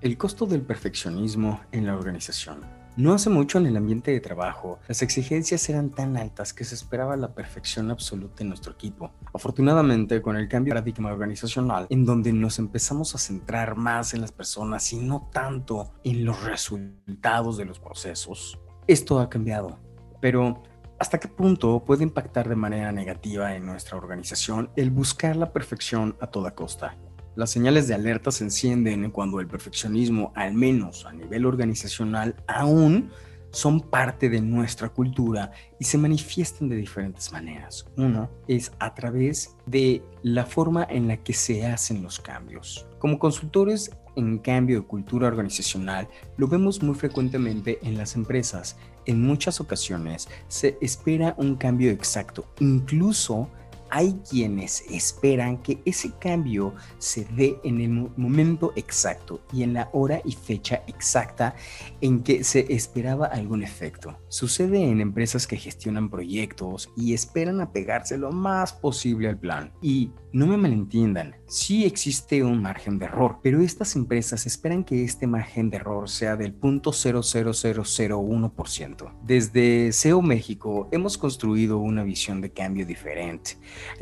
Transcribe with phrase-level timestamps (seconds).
[0.00, 2.60] El costo del perfeccionismo en la organización.
[2.96, 6.76] No hace mucho en el ambiente de trabajo, las exigencias eran tan altas que se
[6.76, 9.10] esperaba la perfección absoluta en nuestro equipo.
[9.34, 14.20] Afortunadamente, con el cambio de paradigma organizacional, en donde nos empezamos a centrar más en
[14.20, 18.56] las personas y no tanto en los resultados de los procesos,
[18.86, 19.80] esto ha cambiado.
[20.20, 20.62] Pero,
[21.00, 26.16] ¿hasta qué punto puede impactar de manera negativa en nuestra organización el buscar la perfección
[26.20, 26.96] a toda costa?
[27.38, 33.10] Las señales de alerta se encienden cuando el perfeccionismo, al menos a nivel organizacional, aún
[33.52, 37.86] son parte de nuestra cultura y se manifiestan de diferentes maneras.
[37.96, 42.88] Uno es a través de la forma en la que se hacen los cambios.
[42.98, 48.76] Como consultores en cambio de cultura organizacional, lo vemos muy frecuentemente en las empresas.
[49.06, 53.48] En muchas ocasiones se espera un cambio exacto, incluso
[53.90, 59.90] hay quienes esperan que ese cambio se dé en el momento exacto y en la
[59.92, 61.54] hora y fecha exacta
[62.00, 64.18] en que se esperaba algún efecto.
[64.28, 69.72] Sucede en empresas que gestionan proyectos y esperan apegarse lo más posible al plan.
[69.80, 75.02] Y no me malentiendan, sí existe un margen de error, pero estas empresas esperan que
[75.02, 79.14] este margen de error sea del 0.00001%.
[79.24, 83.56] Desde SEO México hemos construido una visión de cambio diferente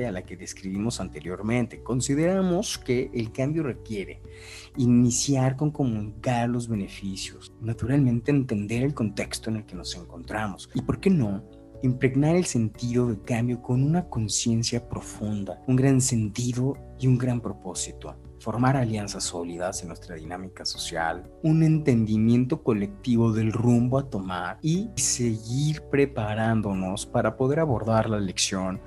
[0.05, 1.83] a la que describimos anteriormente.
[1.83, 4.21] Consideramos que el cambio requiere
[4.77, 10.83] iniciar con comunicar los beneficios, naturalmente entender el contexto en el que nos encontramos y,
[10.83, 11.45] ¿por qué no?,
[11.83, 17.41] impregnar el sentido de cambio con una conciencia profunda, un gran sentido y un gran
[17.41, 18.17] propósito.
[18.41, 24.91] Formar alianzas sólidas en nuestra dinámica social, un entendimiento colectivo del rumbo a tomar y
[24.97, 28.81] seguir preparándonos para poder abordar la lección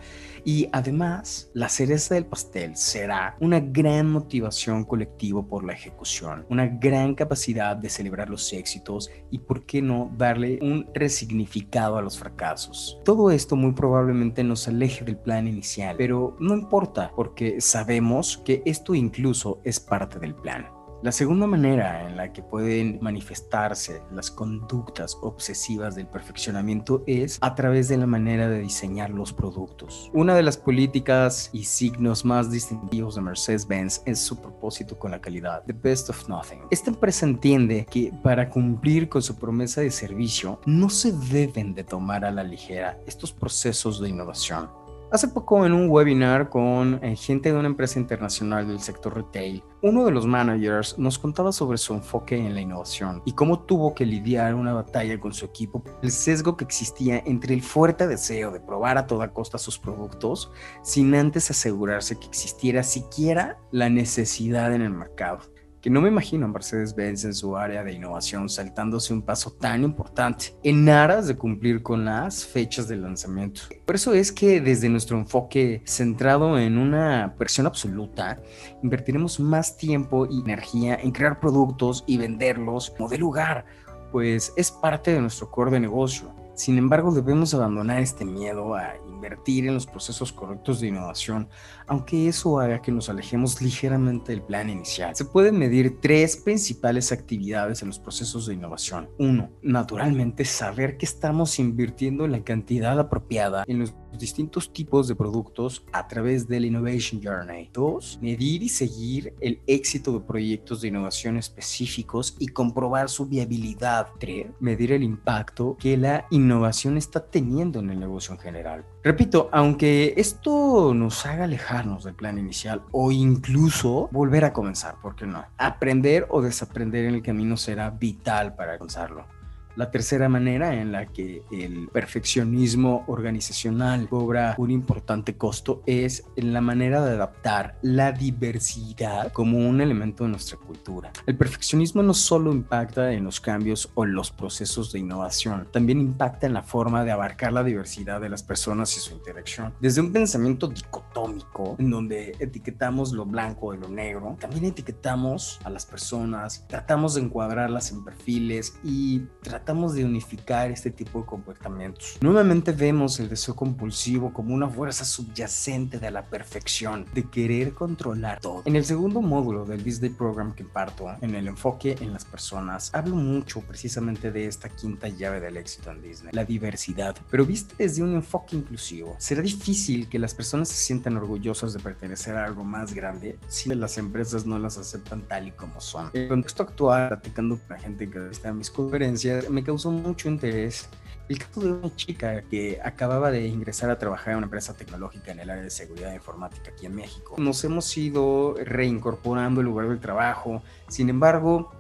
[0.51, 6.65] y además, la cereza del pastel será una gran motivación colectivo por la ejecución, una
[6.65, 12.17] gran capacidad de celebrar los éxitos y, por qué no, darle un resignificado a los
[12.17, 12.99] fracasos.
[13.05, 18.63] Todo esto muy probablemente nos aleje del plan inicial, pero no importa porque sabemos que
[18.65, 20.78] esto incluso es parte del plan.
[21.01, 27.55] La segunda manera en la que pueden manifestarse las conductas obsesivas del perfeccionamiento es a
[27.55, 30.11] través de la manera de diseñar los productos.
[30.13, 35.21] Una de las políticas y signos más distintivos de Mercedes-Benz es su propósito con la
[35.21, 36.59] calidad, the best of nothing.
[36.69, 41.85] Esta empresa entiende que para cumplir con su promesa de servicio no se deben de
[41.85, 44.78] tomar a la ligera estos procesos de innovación.
[45.11, 49.63] Hace poco en un webinar con eh, gente de una empresa internacional del sector retail,
[49.81, 53.95] uno de los managers nos contaba sobre su enfoque en la innovación y cómo tuvo
[53.95, 58.51] que lidiar una batalla con su equipo, el sesgo que existía entre el fuerte deseo
[58.51, 60.51] de probar a toda costa sus productos
[60.83, 65.39] sin antes asegurarse que existiera siquiera la necesidad en el mercado
[65.81, 70.55] que no me imagino Mercedes-Benz en su área de innovación saltándose un paso tan importante
[70.63, 73.61] en aras de cumplir con las fechas de lanzamiento.
[73.85, 78.41] Por eso es que desde nuestro enfoque centrado en una versión absoluta,
[78.83, 83.65] invertiremos más tiempo y energía en crear productos y venderlos como de lugar,
[84.11, 86.38] pues es parte de nuestro core de negocio.
[86.59, 91.47] Sin embargo, debemos abandonar este miedo a invertir en los procesos correctos de innovación,
[91.87, 95.15] aunque eso haga que nos alejemos ligeramente del plan inicial.
[95.15, 99.09] Se pueden medir tres principales actividades en los procesos de innovación.
[99.17, 105.83] Uno, naturalmente saber que estamos invirtiendo la cantidad apropiada en los distintos tipos de productos
[105.91, 107.69] a través del Innovation Journey.
[107.73, 114.07] Dos, medir y seguir el éxito de proyectos de innovación específicos y comprobar su viabilidad.
[114.19, 118.85] Tres, medir el impacto que la innovación está teniendo en el negocio en general.
[119.03, 125.15] Repito, aunque esto nos haga alejarnos del plan inicial o incluso volver a comenzar, ¿por
[125.15, 125.45] qué no?
[125.57, 129.38] Aprender o desaprender en el camino será vital para alcanzarlo.
[129.79, 136.51] La tercera manera en la que el perfeccionismo organizacional cobra un importante costo es en
[136.51, 141.13] la manera de adaptar la diversidad como un elemento de nuestra cultura.
[141.25, 146.45] El perfeccionismo no solo impacta en los cambios o los procesos de innovación, también impacta
[146.45, 149.73] en la forma de abarcar la diversidad de las personas y su interacción.
[149.79, 155.69] Desde un pensamiento dicotómico, en donde etiquetamos lo blanco y lo negro, también etiquetamos a
[155.69, 162.17] las personas, tratamos de encuadrarlas en perfiles y tratamos de unificar este tipo de comportamientos.
[162.21, 168.39] Nuevamente vemos el deseo compulsivo como una fuerza subyacente de la perfección, de querer controlar
[168.39, 168.63] todo.
[168.65, 172.89] En el segundo módulo del Disney Program que imparto, en el enfoque en las personas,
[172.95, 177.75] hablo mucho precisamente de esta quinta llave del éxito en Disney, la diversidad, pero viste
[177.77, 179.15] desde un enfoque inclusivo.
[179.19, 183.69] Será difícil que las personas se sientan orgullosas de pertenecer a algo más grande si
[183.69, 186.09] las empresas no las aceptan tal y como son.
[186.13, 189.91] En el contexto actual, platicando con la gente que está en mis conferencias, me causó
[189.91, 190.89] mucho interés
[191.29, 195.31] el caso de una chica que acababa de ingresar a trabajar en una empresa tecnológica
[195.31, 197.35] en el área de seguridad informática aquí en México.
[197.37, 201.71] Nos hemos ido reincorporando el lugar del trabajo, sin embargo,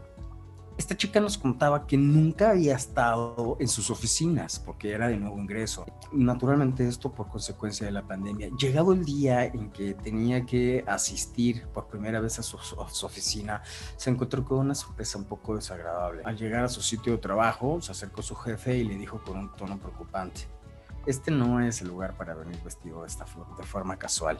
[0.79, 5.37] esta chica nos contaba que nunca había estado en sus oficinas porque era de nuevo
[5.37, 5.85] ingreso.
[6.13, 8.49] Naturalmente esto por consecuencia de la pandemia.
[8.57, 12.55] Llegado el día en que tenía que asistir por primera vez a su,
[13.05, 13.61] oficina,
[13.97, 16.21] se encontró con una sorpresa un poco desagradable.
[16.23, 19.21] Al llegar a su sitio de trabajo, se acercó a su jefe y le dijo
[19.21, 20.47] con un tono preocupante,
[21.05, 24.39] este no es el lugar para venir vestido de esta de forma casual.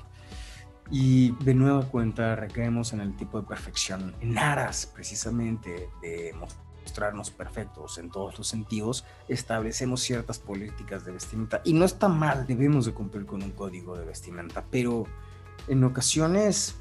[0.92, 6.34] Y de nueva cuenta recaemos en el tipo de perfección, en aras precisamente de
[6.84, 11.62] mostrarnos perfectos en todos los sentidos, establecemos ciertas políticas de vestimenta.
[11.64, 15.06] Y no está mal, debemos de cumplir con un código de vestimenta, pero
[15.68, 16.76] en ocasiones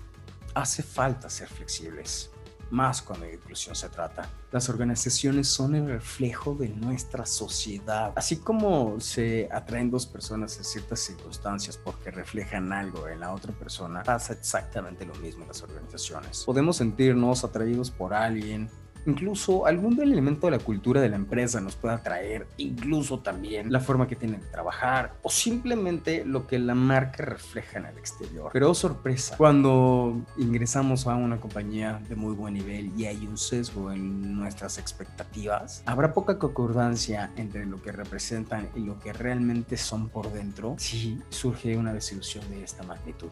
[0.54, 2.31] hace falta ser flexibles
[2.70, 4.29] más cuando de inclusión se trata.
[4.50, 8.12] Las organizaciones son el reflejo de nuestra sociedad.
[8.17, 13.53] Así como se atraen dos personas en ciertas circunstancias porque reflejan algo en la otra
[13.53, 16.44] persona, pasa exactamente lo mismo en las organizaciones.
[16.44, 18.71] Podemos sentirnos atraídos por alguien
[19.06, 23.81] incluso algún elemento de la cultura de la empresa nos pueda atraer, incluso también la
[23.81, 28.50] forma que tienen de trabajar o simplemente lo que la marca refleja en el exterior.
[28.53, 33.37] Pero oh, sorpresa, cuando ingresamos a una compañía de muy buen nivel y hay un
[33.37, 39.77] sesgo en nuestras expectativas, habrá poca concordancia entre lo que representan y lo que realmente
[39.77, 43.31] son por dentro si surge una desilusión de esta magnitud.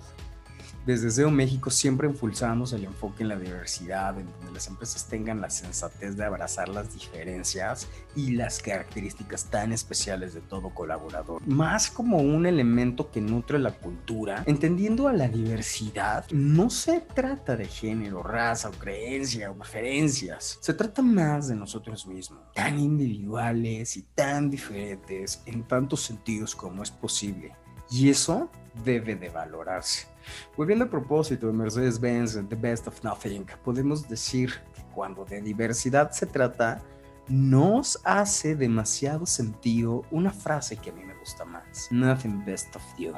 [0.84, 5.40] Desde SEO México siempre impulsamos el enfoque en la diversidad, en donde las empresas tengan
[5.40, 11.46] la sensatez de abrazar las diferencias y las características tan especiales de todo colaborador.
[11.46, 17.56] Más como un elemento que nutre la cultura, entendiendo a la diversidad, no se trata
[17.56, 20.58] de género, raza o creencia o preferencias.
[20.60, 26.82] Se trata más de nosotros mismos, tan individuales y tan diferentes en tantos sentidos como
[26.82, 27.54] es posible.
[27.90, 28.50] Y eso
[28.84, 30.06] debe de valorarse.
[30.56, 36.10] Volviendo al propósito de Mercedes-Benz, The Best of Nothing, podemos decir que cuando de diversidad
[36.10, 36.82] se trata,
[37.28, 42.82] nos hace demasiado sentido una frase que a mí me gusta más, Nothing Best of
[42.98, 43.12] You.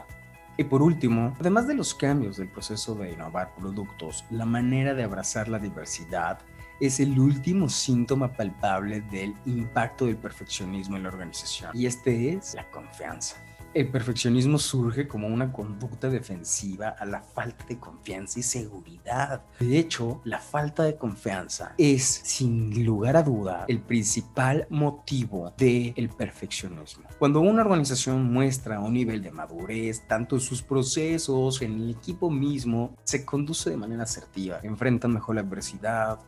[0.56, 5.04] Y por último, además de los cambios del proceso de innovar productos, la manera de
[5.04, 6.40] abrazar la diversidad
[6.80, 11.70] es el último síntoma palpable del impacto del perfeccionismo en la organización.
[11.74, 13.36] Y este es la confianza.
[13.74, 19.42] El perfeccionismo surge como una conducta defensiva a la falta de confianza y seguridad.
[19.60, 26.08] De hecho, la falta de confianza es, sin lugar a duda, el principal motivo del
[26.16, 27.08] perfeccionismo.
[27.18, 32.30] Cuando una organización muestra un nivel de madurez, tanto en sus procesos, en el equipo
[32.30, 36.18] mismo, se conduce de manera asertiva, enfrentan mejor la adversidad,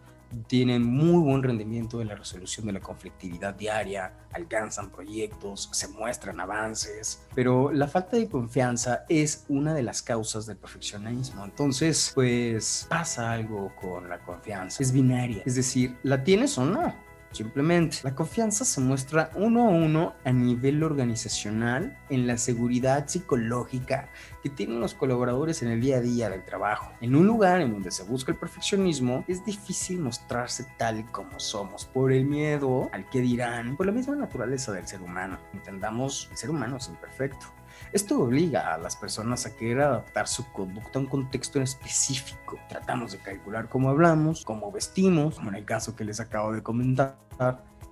[0.47, 6.40] tienen muy buen rendimiento en la resolución de la conflictividad diaria, alcanzan proyectos, se muestran
[6.40, 11.45] avances, pero la falta de confianza es una de las causas del perfeccionismo.
[11.45, 17.10] Entonces, pues pasa algo con la confianza, es binaria, es decir, ¿la tienes o no?
[17.33, 24.09] Simplemente, la confianza se muestra uno a uno a nivel organizacional en la seguridad psicológica
[24.43, 26.93] que tienen los colaboradores en el día a día del trabajo.
[27.01, 31.85] En un lugar en donde se busca el perfeccionismo, es difícil mostrarse tal como somos
[31.85, 35.39] por el miedo al que dirán, por la misma naturaleza del ser humano.
[35.53, 37.60] Entendamos, el ser humano es imperfecto
[37.93, 42.59] esto obliga a las personas a querer adaptar su conducta a un contexto específico.
[42.69, 46.63] Tratamos de calcular cómo hablamos, cómo vestimos, como en el caso que les acabo de
[46.63, 47.17] comentar,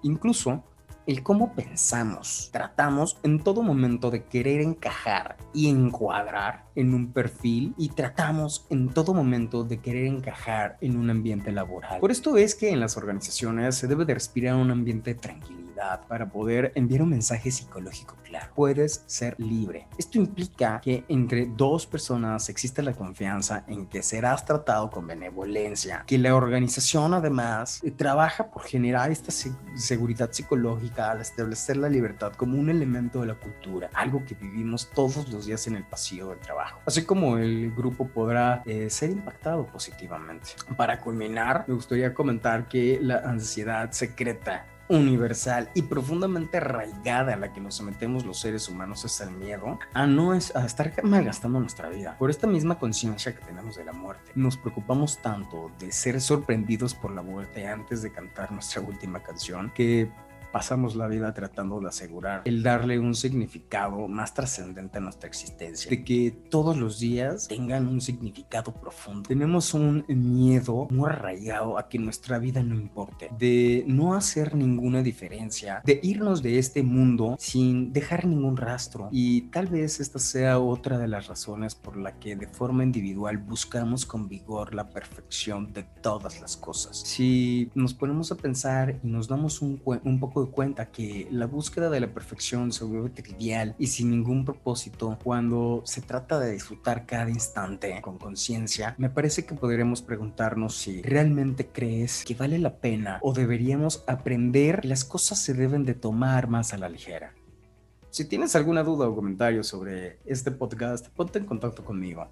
[0.02, 0.62] incluso
[1.08, 2.50] el cómo pensamos.
[2.52, 8.90] Tratamos en todo momento de querer encajar y encuadrar en un perfil y tratamos en
[8.90, 11.98] todo momento de querer encajar en un ambiente laboral.
[11.98, 15.20] Por esto es que en las organizaciones se debe de respirar un ambiente de
[16.08, 18.52] para poder enviar un mensaje psicológico claro.
[18.54, 19.88] Puedes ser libre.
[19.98, 26.04] Esto implica que entre dos personas existe la confianza en que serás tratado con benevolencia,
[26.06, 29.30] que la organización además eh, trabaja por generar esta
[29.74, 34.90] seguridad psicológica al establecer la libertad como un elemento de la cultura, algo que vivimos
[34.90, 36.80] todos los días en el pasillo del trabajo.
[36.86, 40.50] Así como el grupo podrá eh, ser impactado positivamente.
[40.76, 47.52] Para culminar, me gustaría comentar que la ansiedad secreta universal y profundamente arraigada a la
[47.52, 51.60] que nos sometemos los seres humanos es el miedo a no es, a estar malgastando
[51.60, 52.16] nuestra vida.
[52.18, 56.94] Por esta misma conciencia que tenemos de la muerte, nos preocupamos tanto de ser sorprendidos
[56.94, 60.10] por la muerte antes de cantar nuestra última canción que
[60.52, 65.90] pasamos la vida tratando de asegurar el darle un significado más trascendente a nuestra existencia,
[65.90, 69.28] de que todos los días tengan un significado profundo.
[69.28, 75.02] Tenemos un miedo muy arraigado a que nuestra vida no importe, de no hacer ninguna
[75.02, 79.08] diferencia, de irnos de este mundo sin dejar ningún rastro.
[79.10, 83.38] Y tal vez esta sea otra de las razones por la que de forma individual
[83.38, 86.98] buscamos con vigor la perfección de todas las cosas.
[86.98, 91.46] Si nos ponemos a pensar y nos damos un, un poco de cuenta que la
[91.46, 96.52] búsqueda de la perfección se vuelve trivial y sin ningún propósito cuando se trata de
[96.52, 102.58] disfrutar cada instante con conciencia, me parece que podremos preguntarnos si realmente crees que vale
[102.58, 106.88] la pena o deberíamos aprender que las cosas se deben de tomar más a la
[106.88, 107.34] ligera.
[108.10, 112.28] Si tienes alguna duda o comentario sobre este podcast, ponte en contacto conmigo.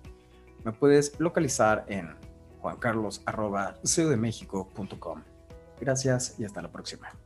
[0.64, 2.16] Me puedes localizar en
[2.60, 5.22] juancarlos.com.
[5.80, 7.25] Gracias y hasta la próxima.